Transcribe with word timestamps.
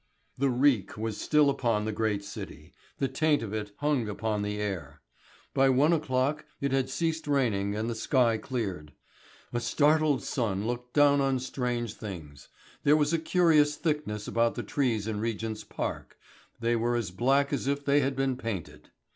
The 0.35 0.49
reek 0.49 0.97
was 0.97 1.21
still 1.21 1.47
upon 1.47 1.85
the 1.85 1.91
great 1.91 2.23
city, 2.23 2.73
the 2.97 3.07
taint 3.07 3.43
of 3.43 3.53
it 3.53 3.71
hung 3.77 4.09
upon 4.09 4.41
the 4.41 4.59
air. 4.59 4.99
By 5.53 5.69
one 5.69 5.93
o'clock 5.93 6.43
it 6.59 6.71
had 6.71 6.89
ceased 6.89 7.27
raining 7.27 7.75
and 7.75 7.87
the 7.87 7.93
sky 7.93 8.39
cleared. 8.39 8.93
A 9.53 9.59
startled 9.59 10.23
sun 10.23 10.65
looked 10.65 10.95
down 10.95 11.21
on 11.21 11.37
strange 11.37 11.93
things. 11.93 12.47
There 12.81 12.97
was 12.97 13.13
a 13.13 13.19
curious 13.19 13.75
thickness 13.75 14.27
about 14.27 14.55
the 14.55 14.63
trees 14.63 15.05
in 15.05 15.19
Regent's 15.19 15.63
Park, 15.63 16.17
they 16.59 16.75
were 16.75 16.95
as 16.95 17.11
black 17.11 17.53
as 17.53 17.67
if 17.67 17.85
they 17.85 17.99
had 17.99 18.15
been 18.15 18.37
painted. 18.37 18.89